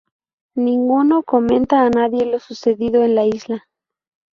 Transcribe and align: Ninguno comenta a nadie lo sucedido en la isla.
Ninguno 0.55 1.21
comenta 1.21 1.81
a 1.85 1.89
nadie 1.91 2.25
lo 2.25 2.39
sucedido 2.39 3.03
en 3.03 3.13
la 3.13 3.23
isla. 3.27 3.67